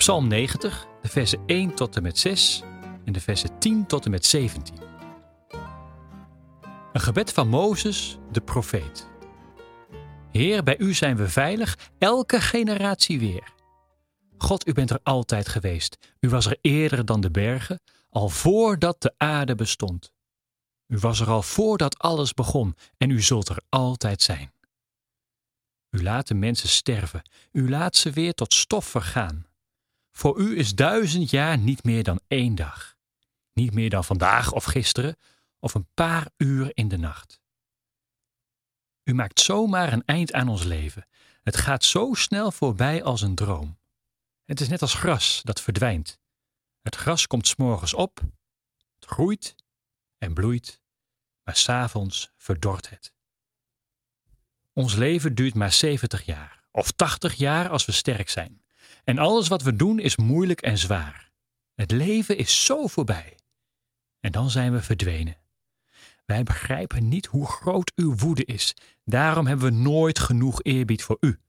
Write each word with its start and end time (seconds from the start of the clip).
Psalm 0.00 0.28
90, 0.28 0.86
de 1.02 1.08
versen 1.08 1.42
1 1.46 1.74
tot 1.74 1.96
en 1.96 2.02
met 2.02 2.18
6 2.18 2.62
en 3.04 3.12
de 3.12 3.20
versen 3.20 3.58
10 3.58 3.86
tot 3.86 4.04
en 4.04 4.10
met 4.10 4.26
17. 4.26 4.74
Een 6.92 7.00
gebed 7.00 7.32
van 7.32 7.48
Mozes, 7.48 8.18
de 8.32 8.40
profeet. 8.40 9.08
Heer, 10.30 10.62
bij 10.62 10.78
u 10.78 10.94
zijn 10.94 11.16
we 11.16 11.28
veilig, 11.28 11.78
elke 11.98 12.40
generatie 12.40 13.18
weer. 13.18 13.52
God, 14.38 14.68
u 14.68 14.72
bent 14.72 14.90
er 14.90 15.00
altijd 15.02 15.48
geweest. 15.48 15.96
U 16.20 16.28
was 16.28 16.46
er 16.46 16.58
eerder 16.60 17.04
dan 17.04 17.20
de 17.20 17.30
bergen, 17.30 17.80
al 18.10 18.28
voordat 18.28 19.02
de 19.02 19.14
aarde 19.16 19.54
bestond. 19.54 20.12
U 20.86 20.98
was 20.98 21.20
er 21.20 21.28
al 21.28 21.42
voordat 21.42 21.98
alles 21.98 22.34
begon 22.34 22.76
en 22.96 23.10
u 23.10 23.22
zult 23.22 23.48
er 23.48 23.62
altijd 23.68 24.22
zijn. 24.22 24.52
U 25.90 26.02
laat 26.02 26.26
de 26.26 26.34
mensen 26.34 26.68
sterven, 26.68 27.22
u 27.52 27.70
laat 27.70 27.96
ze 27.96 28.10
weer 28.10 28.34
tot 28.34 28.54
stof 28.54 28.84
vergaan. 28.84 29.48
Voor 30.20 30.38
u 30.38 30.58
is 30.58 30.74
duizend 30.74 31.30
jaar 31.30 31.58
niet 31.58 31.84
meer 31.84 32.02
dan 32.02 32.20
één 32.28 32.54
dag. 32.54 32.96
Niet 33.52 33.74
meer 33.74 33.90
dan 33.90 34.04
vandaag 34.04 34.52
of 34.52 34.64
gisteren, 34.64 35.16
of 35.58 35.74
een 35.74 35.88
paar 35.94 36.30
uur 36.36 36.70
in 36.74 36.88
de 36.88 36.96
nacht. 36.96 37.40
U 39.04 39.14
maakt 39.14 39.40
zomaar 39.40 39.92
een 39.92 40.04
eind 40.04 40.32
aan 40.32 40.48
ons 40.48 40.64
leven. 40.64 41.06
Het 41.42 41.56
gaat 41.56 41.84
zo 41.84 42.14
snel 42.14 42.52
voorbij 42.52 43.02
als 43.02 43.22
een 43.22 43.34
droom. 43.34 43.78
Het 44.44 44.60
is 44.60 44.68
net 44.68 44.82
als 44.82 44.94
gras 44.94 45.40
dat 45.42 45.60
verdwijnt. 45.60 46.18
Het 46.80 46.96
gras 46.96 47.26
komt 47.26 47.46
s'morgens 47.46 47.94
op, 47.94 48.20
het 48.94 49.04
groeit 49.08 49.54
en 50.18 50.34
bloeit, 50.34 50.82
maar 51.42 51.56
s'avonds 51.56 52.32
verdort 52.36 52.90
het. 52.90 53.14
Ons 54.72 54.94
leven 54.94 55.34
duurt 55.34 55.54
maar 55.54 55.72
70 55.72 56.24
jaar, 56.24 56.64
of 56.70 56.90
80 56.90 57.34
jaar 57.34 57.68
als 57.68 57.84
we 57.84 57.92
sterk 57.92 58.28
zijn. 58.28 58.62
En 59.04 59.18
alles 59.18 59.48
wat 59.48 59.62
we 59.62 59.76
doen 59.76 59.98
is 59.98 60.16
moeilijk 60.16 60.60
en 60.60 60.78
zwaar. 60.78 61.30
Het 61.74 61.90
leven 61.90 62.36
is 62.36 62.64
zo 62.64 62.86
voorbij. 62.86 63.38
En 64.20 64.32
dan 64.32 64.50
zijn 64.50 64.72
we 64.72 64.82
verdwenen. 64.82 65.36
Wij 66.24 66.42
begrijpen 66.42 67.08
niet 67.08 67.26
hoe 67.26 67.46
groot 67.46 67.92
uw 67.94 68.16
woede 68.16 68.44
is. 68.44 68.74
Daarom 69.04 69.46
hebben 69.46 69.72
we 69.72 69.78
nooit 69.78 70.18
genoeg 70.18 70.62
eerbied 70.62 71.02
voor 71.02 71.16
u. 71.20 71.40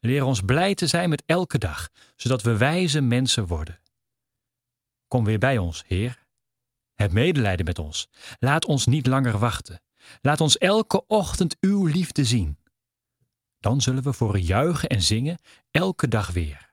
Leer 0.00 0.24
ons 0.24 0.40
blij 0.40 0.74
te 0.74 0.86
zijn 0.86 1.08
met 1.08 1.22
elke 1.26 1.58
dag, 1.58 1.88
zodat 2.16 2.42
we 2.42 2.56
wijze 2.56 3.00
mensen 3.00 3.46
worden. 3.46 3.80
Kom 5.08 5.24
weer 5.24 5.38
bij 5.38 5.58
ons, 5.58 5.84
Heer. 5.86 6.26
Heb 6.94 7.12
medelijden 7.12 7.64
met 7.66 7.78
ons. 7.78 8.08
Laat 8.38 8.64
ons 8.64 8.86
niet 8.86 9.06
langer 9.06 9.38
wachten. 9.38 9.82
Laat 10.20 10.40
ons 10.40 10.58
elke 10.58 11.06
ochtend 11.06 11.56
uw 11.60 11.86
liefde 11.86 12.24
zien. 12.24 12.58
Dan 13.58 13.80
zullen 13.80 14.02
we 14.02 14.12
voor 14.12 14.36
u 14.36 14.40
juichen 14.40 14.88
en 14.88 15.02
zingen 15.02 15.38
elke 15.70 16.08
dag 16.08 16.30
weer. 16.30 16.71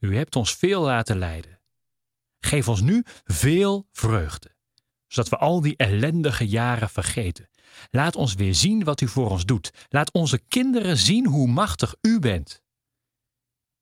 U 0.00 0.16
hebt 0.16 0.36
ons 0.36 0.54
veel 0.54 0.82
laten 0.82 1.18
lijden. 1.18 1.60
Geef 2.38 2.68
ons 2.68 2.80
nu 2.80 3.02
veel 3.24 3.88
vreugde, 3.92 4.56
zodat 5.06 5.30
we 5.30 5.36
al 5.36 5.60
die 5.60 5.76
ellendige 5.76 6.48
jaren 6.48 6.90
vergeten. 6.90 7.48
Laat 7.90 8.16
ons 8.16 8.34
weer 8.34 8.54
zien 8.54 8.84
wat 8.84 9.00
u 9.00 9.08
voor 9.08 9.30
ons 9.30 9.44
doet. 9.44 9.86
Laat 9.88 10.12
onze 10.12 10.38
kinderen 10.38 10.96
zien 10.96 11.26
hoe 11.26 11.48
machtig 11.48 11.94
u 12.00 12.18
bent. 12.18 12.62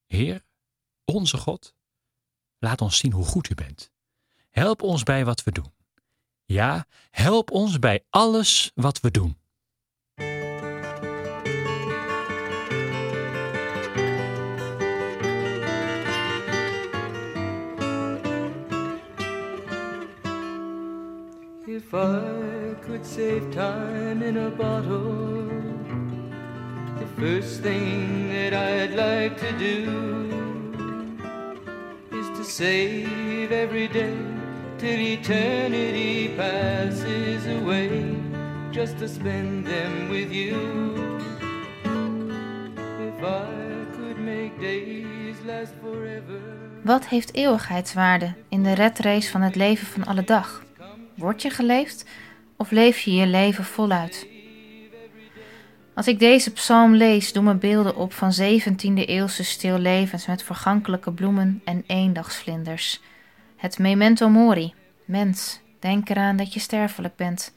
Heer, 0.06 0.44
onze 1.04 1.36
God, 1.36 1.74
laat 2.58 2.80
ons 2.80 2.98
zien 2.98 3.12
hoe 3.12 3.24
goed 3.24 3.50
u 3.50 3.54
bent. 3.54 3.92
Help 4.50 4.82
ons 4.82 5.02
bij 5.02 5.24
wat 5.24 5.44
we 5.44 5.52
doen. 5.52 5.72
Ja, 6.44 6.86
help 7.10 7.50
ons 7.50 7.78
bij 7.78 8.04
alles 8.10 8.70
wat 8.74 9.00
we 9.00 9.10
doen. 9.10 9.37
If 21.78 21.94
I 21.94 22.74
could 22.82 23.06
save 23.06 23.54
time 23.54 24.20
in 24.20 24.36
a 24.36 24.50
bottle, 24.50 25.46
the 26.98 27.06
first 27.20 27.62
thing 27.62 28.30
that 28.32 28.52
I'd 28.52 28.94
like 28.96 29.36
to 29.46 29.52
do 29.58 29.76
is 32.10 32.26
to 32.36 32.44
save 32.44 33.52
every 33.52 33.86
day 33.86 34.18
till 34.78 34.98
eternity 34.98 36.34
passes 36.36 37.46
away, 37.46 38.16
just 38.72 38.98
to 38.98 39.06
spend 39.06 39.64
them 39.64 40.10
with 40.10 40.32
you. 40.32 40.58
If 43.08 43.22
I 43.22 43.46
could 43.96 44.18
make 44.18 44.60
days 44.60 45.36
last 45.46 45.74
forever. 45.80 46.40
Wat 46.82 47.06
heeft 47.06 47.34
eeuwigheidswaarde 47.34 48.34
in 48.48 48.62
de 48.62 48.74
redrace 48.74 49.30
van 49.30 49.40
het 49.40 49.56
leven 49.56 49.86
van 49.86 50.04
alle 50.04 50.24
dag? 50.24 50.66
Word 51.18 51.42
je 51.42 51.50
geleefd 51.50 52.04
of 52.56 52.70
leef 52.70 52.98
je 52.98 53.14
je 53.14 53.26
leven 53.26 53.64
voluit? 53.64 54.26
Als 55.94 56.06
ik 56.06 56.18
deze 56.18 56.52
psalm 56.52 56.94
lees, 56.94 57.32
doen 57.32 57.44
me 57.44 57.54
beelden 57.54 57.96
op 57.96 58.12
van 58.12 58.32
17e 58.32 58.92
eeuwse 58.94 59.44
stillevens 59.44 60.26
met 60.26 60.42
vergankelijke 60.42 61.12
bloemen 61.12 61.60
en 61.64 61.84
eendagsvlinders. 61.86 63.00
Het 63.56 63.78
memento 63.78 64.28
mori, 64.28 64.74
mens, 65.04 65.60
denk 65.78 66.08
eraan 66.08 66.36
dat 66.36 66.52
je 66.52 66.60
sterfelijk 66.60 67.16
bent. 67.16 67.54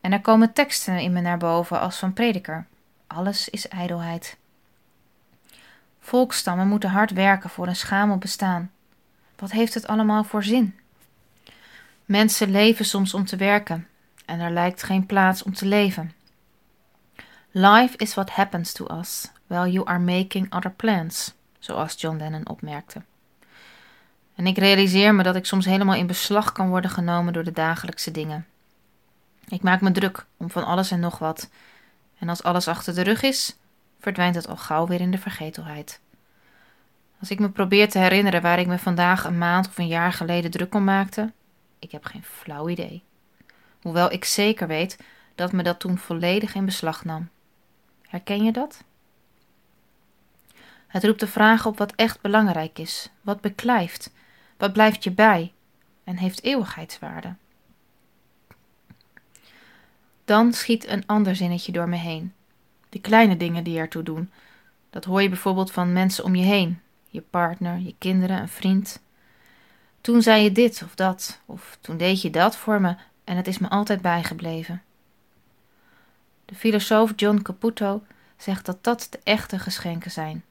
En 0.00 0.12
er 0.12 0.20
komen 0.20 0.52
teksten 0.52 0.98
in 0.98 1.12
me 1.12 1.20
naar 1.20 1.38
boven 1.38 1.80
als 1.80 1.98
van 1.98 2.12
prediker. 2.12 2.66
Alles 3.06 3.48
is 3.48 3.68
ijdelheid. 3.68 4.36
Volkstammen 6.00 6.68
moeten 6.68 6.90
hard 6.90 7.10
werken 7.10 7.50
voor 7.50 7.66
een 7.66 7.76
schamel 7.76 8.16
bestaan. 8.16 8.70
Wat 9.36 9.50
heeft 9.50 9.74
het 9.74 9.86
allemaal 9.86 10.24
voor 10.24 10.44
zin? 10.44 10.79
Mensen 12.10 12.50
leven 12.50 12.84
soms 12.84 13.14
om 13.14 13.24
te 13.24 13.36
werken 13.36 13.88
en 14.24 14.40
er 14.40 14.50
lijkt 14.50 14.82
geen 14.82 15.06
plaats 15.06 15.42
om 15.42 15.54
te 15.54 15.66
leven. 15.66 16.12
Life 17.50 17.96
is 17.96 18.14
what 18.14 18.30
happens 18.30 18.72
to 18.72 18.86
us 18.98 19.30
while 19.46 19.70
you 19.70 19.86
are 19.86 19.98
making 19.98 20.54
other 20.54 20.70
plans, 20.70 21.34
zoals 21.58 22.00
John 22.00 22.16
Lennon 22.16 22.48
opmerkte. 22.48 23.02
En 24.34 24.46
ik 24.46 24.58
realiseer 24.58 25.14
me 25.14 25.22
dat 25.22 25.36
ik 25.36 25.46
soms 25.46 25.64
helemaal 25.64 25.94
in 25.94 26.06
beslag 26.06 26.52
kan 26.52 26.68
worden 26.68 26.90
genomen 26.90 27.32
door 27.32 27.44
de 27.44 27.52
dagelijkse 27.52 28.10
dingen. 28.10 28.46
Ik 29.48 29.62
maak 29.62 29.80
me 29.80 29.90
druk 29.90 30.24
om 30.36 30.50
van 30.50 30.64
alles 30.64 30.90
en 30.90 31.00
nog 31.00 31.18
wat. 31.18 31.48
En 32.18 32.28
als 32.28 32.42
alles 32.42 32.68
achter 32.68 32.94
de 32.94 33.02
rug 33.02 33.22
is, 33.22 33.56
verdwijnt 34.00 34.34
het 34.34 34.48
al 34.48 34.56
gauw 34.56 34.86
weer 34.86 35.00
in 35.00 35.10
de 35.10 35.18
vergetelheid. 35.18 36.00
Als 37.20 37.30
ik 37.30 37.38
me 37.38 37.48
probeer 37.48 37.90
te 37.90 37.98
herinneren 37.98 38.42
waar 38.42 38.58
ik 38.58 38.66
me 38.66 38.78
vandaag 38.78 39.24
een 39.24 39.38
maand 39.38 39.68
of 39.68 39.78
een 39.78 39.86
jaar 39.86 40.12
geleden 40.12 40.50
druk 40.50 40.74
om 40.74 40.84
maakte, 40.84 41.32
ik 41.80 41.92
heb 41.92 42.04
geen 42.04 42.22
flauw 42.22 42.68
idee. 42.68 43.02
Hoewel 43.82 44.12
ik 44.12 44.24
zeker 44.24 44.66
weet 44.66 44.98
dat 45.34 45.52
me 45.52 45.62
dat 45.62 45.78
toen 45.80 45.98
volledig 45.98 46.54
in 46.54 46.64
beslag 46.64 47.04
nam. 47.04 47.28
Herken 48.02 48.44
je 48.44 48.52
dat? 48.52 48.84
Het 50.86 51.04
roept 51.04 51.20
de 51.20 51.26
vraag 51.26 51.66
op 51.66 51.78
wat 51.78 51.92
echt 51.94 52.20
belangrijk 52.20 52.78
is, 52.78 53.10
wat 53.20 53.40
beklijft, 53.40 54.12
wat 54.56 54.72
blijft 54.72 55.04
je 55.04 55.10
bij 55.10 55.52
en 56.04 56.16
heeft 56.16 56.42
eeuwigheidswaarde. 56.42 57.34
Dan 60.24 60.52
schiet 60.52 60.86
een 60.86 61.06
ander 61.06 61.36
zinnetje 61.36 61.72
door 61.72 61.88
me 61.88 61.96
heen. 61.96 62.32
De 62.88 63.00
kleine 63.00 63.36
dingen 63.36 63.64
die 63.64 63.78
ertoe 63.78 64.02
doen. 64.02 64.30
Dat 64.90 65.04
hoor 65.04 65.22
je 65.22 65.28
bijvoorbeeld 65.28 65.72
van 65.72 65.92
mensen 65.92 66.24
om 66.24 66.34
je 66.34 66.44
heen, 66.44 66.80
je 67.08 67.20
partner, 67.20 67.78
je 67.78 67.94
kinderen, 67.98 68.40
een 68.40 68.48
vriend. 68.48 69.02
Toen 70.00 70.22
zei 70.22 70.42
je 70.42 70.52
dit 70.52 70.82
of 70.84 70.94
dat, 70.94 71.40
of 71.46 71.78
toen 71.80 71.96
deed 71.96 72.22
je 72.22 72.30
dat 72.30 72.56
voor 72.56 72.80
me 72.80 72.96
en 73.24 73.36
het 73.36 73.46
is 73.46 73.58
me 73.58 73.68
altijd 73.68 74.02
bijgebleven. 74.02 74.82
De 76.44 76.54
filosoof 76.54 77.12
John 77.16 77.42
Caputo 77.42 78.02
zegt 78.36 78.66
dat 78.66 78.84
dat 78.84 79.06
de 79.10 79.20
echte 79.22 79.58
geschenken 79.58 80.10
zijn. 80.10 80.44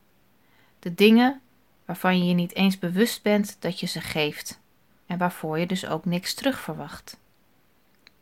De 0.79 0.95
dingen 0.95 1.41
waarvan 1.85 2.17
je 2.17 2.25
je 2.25 2.33
niet 2.33 2.55
eens 2.55 2.79
bewust 2.79 3.21
bent 3.21 3.57
dat 3.59 3.79
je 3.79 3.85
ze 3.85 4.01
geeft 4.01 4.59
en 5.05 5.17
waarvoor 5.17 5.59
je 5.59 5.65
dus 5.65 5.87
ook 5.87 6.05
niks 6.05 6.33
terug 6.33 6.59
verwacht. 6.59 7.17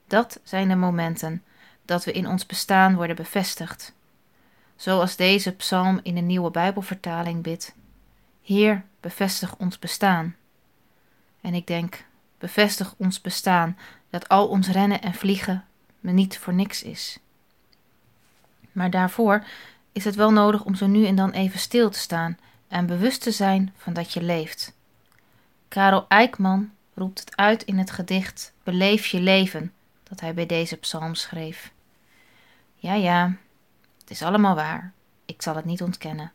Dat 0.07 0.39
zijn 0.44 0.68
de 0.68 0.75
momenten 0.75 1.44
dat 1.85 2.06
we 2.06 2.12
in 2.12 2.27
ons 2.27 2.45
bestaan 2.45 2.95
worden 2.95 3.15
bevestigd. 3.15 3.94
Zoals 4.75 5.15
deze 5.15 5.51
psalm 5.51 6.00
in 6.03 6.15
de 6.15 6.21
nieuwe 6.21 6.51
Bijbelvertaling 6.51 7.44
bidt: 7.44 7.75
Heer, 8.41 8.83
bevestig 9.00 9.56
ons 9.56 9.79
bestaan. 9.79 10.35
En 11.42 11.54
ik 11.54 11.68
denk, 11.68 12.06
bevestig 12.38 12.94
ons 12.98 13.22
bestaan, 13.22 13.78
dat 14.10 14.30
al 14.30 14.48
ons 14.48 14.68
rennen 14.68 15.01
en 15.01 15.13
vliegen 15.13 15.66
me 16.00 16.12
niet 16.12 16.38
voor 16.38 16.54
niks 16.54 16.84
is. 16.84 17.19
Maar 18.72 18.89
daarvoor 18.89 19.44
is 19.92 20.04
het 20.04 20.16
wel 20.16 20.31
nodig 20.31 20.63
om 20.63 20.75
zo 20.75 20.88
nu 20.88 21.06
en 21.06 21.16
dan 21.16 21.31
even 21.31 21.60
stil 21.60 21.89
te 21.89 22.00
staan 22.00 22.38
en 22.68 22.86
bewust 22.86 23.22
te 23.22 23.31
zijn 23.31 23.74
van 23.78 23.94
dat 23.94 24.13
je 24.13 24.22
leeft. 24.24 24.74
Karel 25.68 26.06
Eijkman 26.07 26.72
roept 26.94 27.19
het 27.19 27.36
uit 27.36 27.63
in 27.63 27.78
het 27.78 27.92
gedicht 27.92 28.54
Beleef 28.63 29.06
je 29.06 29.19
leven, 29.19 29.74
dat 30.04 30.19
hij 30.19 30.34
bij 30.34 30.45
deze 30.45 30.75
psalm 30.75 31.16
schreef. 31.16 31.72
Ja, 32.75 32.94
ja, 32.94 33.36
het 34.00 34.10
is 34.10 34.22
allemaal 34.22 34.56
waar, 34.56 34.92
ik 35.25 35.42
zal 35.42 35.56
het 35.56 35.66
niet 35.66 35.81
ontkennen. 35.81 36.31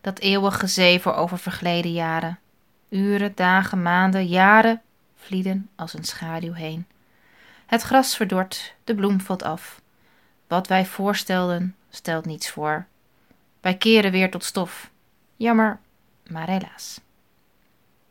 Dat 0.00 0.18
eeuwige 0.18 0.66
zeven 0.66 1.16
over 1.16 1.38
vergleden 1.38 1.92
jaren. 1.92 2.38
Uren, 2.92 3.32
dagen, 3.34 3.82
maanden, 3.82 4.26
jaren 4.26 4.82
vlieden 5.14 5.70
als 5.76 5.94
een 5.94 6.04
schaduw 6.04 6.52
heen. 6.52 6.86
Het 7.66 7.82
gras 7.82 8.16
verdort, 8.16 8.74
de 8.84 8.94
bloem 8.94 9.20
valt 9.20 9.42
af. 9.42 9.80
Wat 10.46 10.66
wij 10.66 10.86
voorstelden, 10.86 11.76
stelt 11.90 12.24
niets 12.24 12.50
voor. 12.50 12.86
Wij 13.60 13.76
keren 13.76 14.10
weer 14.10 14.30
tot 14.30 14.44
stof. 14.44 14.90
Jammer, 15.36 15.78
maar 16.26 16.48
helaas. 16.48 17.00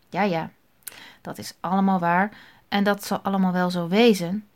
Ja, 0.10 0.22
ja, 0.22 0.50
dat 1.22 1.38
is 1.38 1.54
allemaal 1.60 2.00
waar 2.00 2.32
en 2.68 2.84
dat 2.84 3.04
zal 3.04 3.20
allemaal 3.20 3.52
wel 3.52 3.70
zo 3.70 3.88
wezen, 3.88 4.48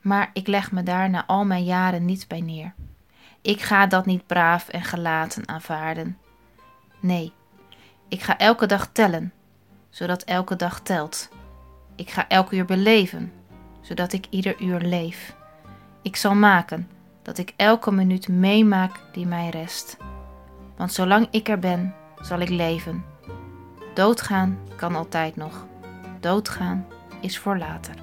maar 0.00 0.30
ik 0.32 0.46
leg 0.46 0.72
me 0.72 0.82
daar 0.82 1.10
na 1.10 1.26
al 1.26 1.44
mijn 1.44 1.64
jaren 1.64 2.04
niet 2.04 2.28
bij 2.28 2.40
neer. 2.40 2.74
Ik 3.40 3.60
ga 3.60 3.86
dat 3.86 4.06
niet 4.06 4.26
braaf 4.26 4.68
en 4.68 4.82
gelaten 4.82 5.48
aanvaarden. 5.48 6.18
Nee, 7.00 7.32
ik 8.08 8.22
ga 8.22 8.38
elke 8.38 8.66
dag 8.66 8.88
tellen, 8.92 9.32
zodat 9.96 10.22
elke 10.22 10.56
dag 10.56 10.80
telt. 10.80 11.28
Ik 11.94 12.10
ga 12.10 12.28
elk 12.28 12.50
uur 12.50 12.64
beleven, 12.64 13.32
zodat 13.80 14.12
ik 14.12 14.26
ieder 14.30 14.60
uur 14.60 14.80
leef. 14.80 15.36
Ik 16.02 16.16
zal 16.16 16.34
maken 16.34 16.88
dat 17.22 17.38
ik 17.38 17.52
elke 17.56 17.92
minuut 17.92 18.28
meemaak 18.28 19.00
die 19.12 19.26
mij 19.26 19.48
rest. 19.48 19.96
Want 20.76 20.92
zolang 20.92 21.28
ik 21.30 21.48
er 21.48 21.58
ben, 21.58 21.94
zal 22.20 22.40
ik 22.40 22.48
leven. 22.48 23.04
Doodgaan 23.94 24.58
kan 24.76 24.96
altijd 24.96 25.36
nog. 25.36 25.66
Doodgaan 26.20 26.86
is 27.20 27.38
voor 27.38 27.58
later. 27.58 27.94